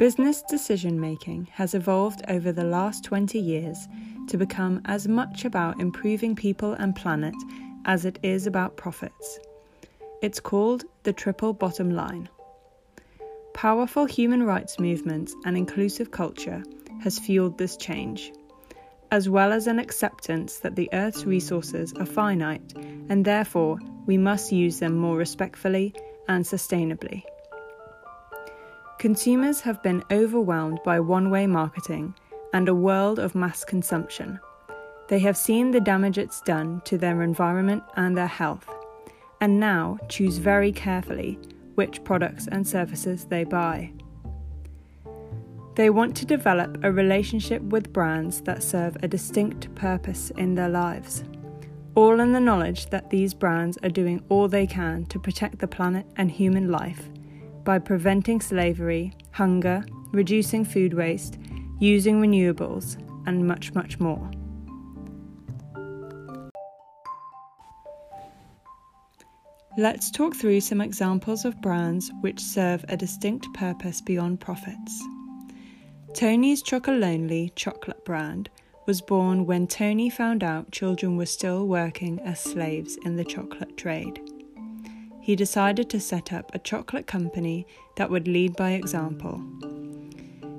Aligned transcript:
Business 0.00 0.40
decision 0.48 0.98
making 0.98 1.46
has 1.52 1.74
evolved 1.74 2.22
over 2.28 2.52
the 2.52 2.64
last 2.64 3.04
20 3.04 3.38
years 3.38 3.86
to 4.28 4.38
become 4.38 4.80
as 4.86 5.06
much 5.06 5.44
about 5.44 5.78
improving 5.78 6.34
people 6.34 6.72
and 6.72 6.96
planet 6.96 7.34
as 7.84 8.06
it 8.06 8.18
is 8.22 8.46
about 8.46 8.78
profits. 8.78 9.38
It's 10.22 10.40
called 10.40 10.84
the 11.02 11.12
triple 11.12 11.52
bottom 11.52 11.90
line. 11.90 12.30
Powerful 13.52 14.06
human 14.06 14.42
rights 14.42 14.80
movements 14.80 15.34
and 15.44 15.54
inclusive 15.54 16.10
culture 16.10 16.62
has 17.02 17.18
fueled 17.18 17.58
this 17.58 17.76
change, 17.76 18.32
as 19.10 19.28
well 19.28 19.52
as 19.52 19.66
an 19.66 19.78
acceptance 19.78 20.60
that 20.60 20.76
the 20.76 20.88
Earth's 20.94 21.26
resources 21.26 21.92
are 22.00 22.06
finite 22.06 22.72
and 23.10 23.26
therefore 23.26 23.78
we 24.06 24.16
must 24.16 24.50
use 24.50 24.78
them 24.78 24.96
more 24.96 25.18
respectfully 25.18 25.94
and 26.26 26.42
sustainably. 26.42 27.22
Consumers 29.00 29.62
have 29.62 29.82
been 29.82 30.04
overwhelmed 30.10 30.78
by 30.84 31.00
one 31.00 31.30
way 31.30 31.46
marketing 31.46 32.14
and 32.52 32.68
a 32.68 32.74
world 32.74 33.18
of 33.18 33.34
mass 33.34 33.64
consumption. 33.64 34.38
They 35.08 35.20
have 35.20 35.38
seen 35.38 35.70
the 35.70 35.80
damage 35.80 36.18
it's 36.18 36.42
done 36.42 36.82
to 36.84 36.98
their 36.98 37.22
environment 37.22 37.82
and 37.96 38.14
their 38.14 38.26
health, 38.26 38.68
and 39.40 39.58
now 39.58 39.96
choose 40.10 40.36
very 40.36 40.70
carefully 40.70 41.38
which 41.76 42.04
products 42.04 42.46
and 42.52 42.68
services 42.68 43.24
they 43.24 43.42
buy. 43.42 43.90
They 45.76 45.88
want 45.88 46.14
to 46.18 46.26
develop 46.26 46.84
a 46.84 46.92
relationship 46.92 47.62
with 47.62 47.94
brands 47.94 48.42
that 48.42 48.62
serve 48.62 48.98
a 49.02 49.08
distinct 49.08 49.74
purpose 49.74 50.30
in 50.36 50.54
their 50.54 50.68
lives, 50.68 51.24
all 51.94 52.20
in 52.20 52.34
the 52.34 52.38
knowledge 52.38 52.90
that 52.90 53.08
these 53.08 53.32
brands 53.32 53.78
are 53.82 53.88
doing 53.88 54.22
all 54.28 54.46
they 54.46 54.66
can 54.66 55.06
to 55.06 55.18
protect 55.18 55.58
the 55.58 55.66
planet 55.66 56.04
and 56.16 56.30
human 56.30 56.70
life 56.70 57.08
by 57.64 57.78
preventing 57.78 58.40
slavery, 58.40 59.12
hunger, 59.32 59.84
reducing 60.12 60.64
food 60.64 60.94
waste, 60.94 61.38
using 61.78 62.20
renewables, 62.20 62.96
and 63.26 63.46
much, 63.46 63.74
much 63.74 63.98
more. 64.00 64.30
Let's 69.78 70.10
talk 70.10 70.34
through 70.34 70.60
some 70.60 70.80
examples 70.80 71.44
of 71.44 71.60
brands 71.62 72.10
which 72.20 72.40
serve 72.40 72.84
a 72.88 72.96
distinct 72.96 73.46
purpose 73.54 74.00
beyond 74.00 74.40
profits. 74.40 75.02
Tony's 76.12 76.62
Chocolonely 76.62 77.54
chocolate 77.54 78.04
brand 78.04 78.50
was 78.86 79.00
born 79.00 79.46
when 79.46 79.66
Tony 79.68 80.10
found 80.10 80.42
out 80.42 80.72
children 80.72 81.16
were 81.16 81.26
still 81.26 81.68
working 81.68 82.18
as 82.20 82.40
slaves 82.40 82.98
in 83.04 83.16
the 83.16 83.24
chocolate 83.24 83.76
trade 83.76 84.20
he 85.20 85.36
decided 85.36 85.90
to 85.90 86.00
set 86.00 86.32
up 86.32 86.54
a 86.54 86.58
chocolate 86.58 87.06
company 87.06 87.66
that 87.96 88.10
would 88.10 88.26
lead 88.26 88.56
by 88.56 88.72
example. 88.72 89.42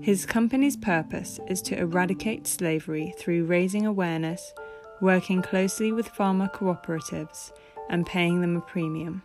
His 0.00 0.26
company's 0.26 0.76
purpose 0.76 1.38
is 1.48 1.60
to 1.62 1.78
eradicate 1.78 2.46
slavery 2.46 3.14
through 3.18 3.44
raising 3.44 3.86
awareness, 3.86 4.52
working 5.00 5.42
closely 5.42 5.92
with 5.92 6.08
farmer 6.08 6.48
cooperatives, 6.48 7.52
and 7.90 8.06
paying 8.06 8.40
them 8.40 8.56
a 8.56 8.60
premium. 8.60 9.22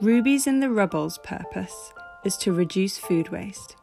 Rubies 0.00 0.46
in 0.46 0.60
the 0.60 0.70
Rubble's 0.70 1.18
purpose 1.18 1.92
is 2.24 2.36
to 2.38 2.52
reduce 2.52 2.98
food 2.98 3.30
waste. 3.30 3.76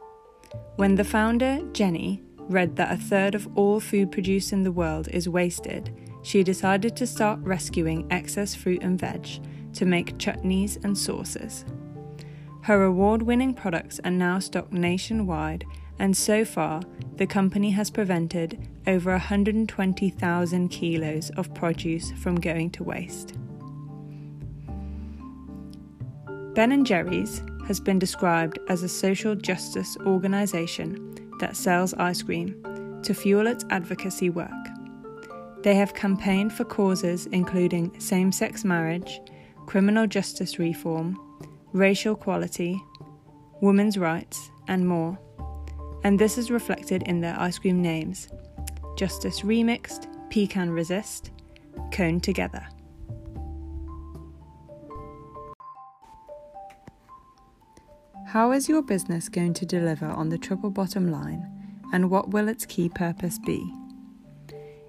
When 0.75 0.95
the 0.95 1.03
founder, 1.03 1.59
Jenny, 1.73 2.23
read 2.37 2.75
that 2.75 2.93
a 2.93 3.01
third 3.01 3.35
of 3.35 3.47
all 3.57 3.79
food 3.79 4.11
produced 4.11 4.53
in 4.53 4.63
the 4.63 4.71
world 4.71 5.07
is 5.09 5.27
wasted, 5.27 5.93
she 6.25 6.43
decided 6.43 6.95
to 6.95 7.05
start 7.05 7.39
rescuing 7.43 8.07
excess 8.09 8.55
fruit 8.55 8.81
and 8.81 8.99
veg 8.99 9.27
to 9.73 9.85
make 9.85 10.17
chutneys 10.17 10.83
and 10.83 10.97
sauces. 10.97 11.63
Her 12.63 12.83
award 12.83 13.21
winning 13.21 13.53
products 13.53 13.99
are 14.03 14.09
now 14.09 14.39
stocked 14.39 14.73
nationwide, 14.73 15.65
and 15.99 16.17
so 16.17 16.43
far, 16.43 16.81
the 17.17 17.27
company 17.27 17.69
has 17.69 17.91
prevented 17.91 18.67
over 18.87 19.11
120,000 19.11 20.69
kilos 20.69 21.29
of 21.37 21.53
produce 21.53 22.11
from 22.13 22.37
going 22.37 22.71
to 22.71 22.83
waste. 22.83 23.35
Ben 26.55 26.83
& 26.83 26.85
Jerry's 26.85 27.43
has 27.67 27.79
been 27.79 27.99
described 27.99 28.57
as 28.67 28.81
a 28.81 28.89
social 28.89 29.35
justice 29.35 29.95
organisation 30.07 31.15
that 31.39 31.55
sells 31.55 31.93
ice 31.93 32.23
cream 32.23 32.99
to 33.03 33.13
fuel 33.13 33.45
its 33.45 33.63
advocacy 33.69 34.31
work. 34.31 34.49
They 35.65 35.73
have 35.73 35.95
campaigned 35.95 36.53
for 36.53 36.63
causes 36.63 37.25
including 37.31 37.99
same 37.99 38.31
sex 38.31 38.63
marriage, 38.63 39.19
criminal 39.65 40.05
justice 40.05 40.59
reform, 40.59 41.19
racial 41.73 42.13
equality, 42.13 42.79
women's 43.61 43.97
rights, 43.97 44.51
and 44.67 44.87
more. 44.87 45.17
And 46.03 46.19
this 46.19 46.37
is 46.37 46.51
reflected 46.51 47.01
in 47.07 47.19
their 47.19 47.35
ice 47.39 47.57
cream 47.57 47.81
names 47.81 48.27
Justice 48.95 49.41
Remixed, 49.41 50.05
Pecan 50.29 50.69
Resist, 50.69 51.31
Cone 51.91 52.19
Together. 52.19 52.67
How 58.27 58.51
is 58.51 58.69
your 58.69 58.83
business 58.83 59.29
going 59.29 59.55
to 59.55 59.65
deliver 59.65 60.05
on 60.05 60.29
the 60.29 60.37
triple 60.37 60.69
bottom 60.69 61.09
line, 61.09 61.43
and 61.91 62.11
what 62.11 62.29
will 62.29 62.49
its 62.49 62.67
key 62.67 62.87
purpose 62.87 63.39
be? 63.39 63.67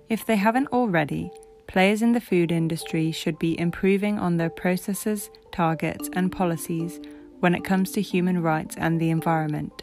If 0.09 0.25
they 0.25 0.37
haven't 0.37 0.69
already, 0.69 1.33
players 1.67 2.01
in 2.01 2.13
the 2.13 2.21
food 2.21 2.53
industry 2.53 3.11
should 3.11 3.41
be 3.41 3.59
improving 3.59 4.21
on 4.21 4.37
their 4.37 4.51
processes, 4.51 5.31
targets, 5.51 6.09
and 6.13 6.31
policies 6.31 7.01
when 7.41 7.57
it 7.57 7.65
comes 7.65 7.91
to 7.93 8.01
human 8.01 8.41
rights 8.41 8.77
and 8.79 9.01
the 9.01 9.11
environment. 9.11 9.83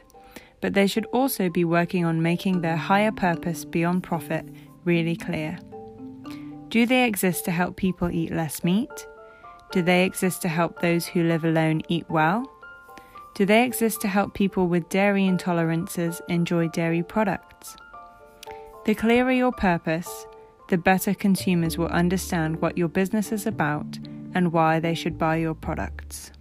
But 0.61 0.73
they 0.73 0.87
should 0.87 1.05
also 1.07 1.49
be 1.49 1.65
working 1.65 2.05
on 2.05 2.21
making 2.21 2.61
their 2.61 2.77
higher 2.77 3.11
purpose 3.11 3.65
beyond 3.65 4.03
profit 4.03 4.45
really 4.85 5.17
clear. 5.17 5.59
Do 6.69 6.85
they 6.85 7.03
exist 7.05 7.43
to 7.45 7.51
help 7.51 7.75
people 7.75 8.09
eat 8.09 8.31
less 8.31 8.63
meat? 8.63 9.07
Do 9.73 9.81
they 9.81 10.05
exist 10.05 10.41
to 10.43 10.47
help 10.47 10.79
those 10.79 11.05
who 11.05 11.23
live 11.23 11.43
alone 11.43 11.81
eat 11.89 12.09
well? 12.09 12.49
Do 13.35 13.45
they 13.45 13.65
exist 13.65 13.99
to 14.01 14.07
help 14.07 14.33
people 14.33 14.67
with 14.67 14.87
dairy 14.87 15.23
intolerances 15.23 16.21
enjoy 16.29 16.69
dairy 16.69 17.03
products? 17.03 17.75
The 18.85 18.95
clearer 18.95 19.31
your 19.31 19.53
purpose, 19.53 20.27
the 20.67 20.77
better 20.77 21.13
consumers 21.13 21.77
will 21.77 21.87
understand 21.87 22.61
what 22.61 22.77
your 22.77 22.89
business 22.89 23.31
is 23.31 23.47
about 23.47 23.97
and 24.33 24.51
why 24.51 24.81
they 24.81 24.93
should 24.93 25.17
buy 25.17 25.37
your 25.37 25.53
products. 25.53 26.33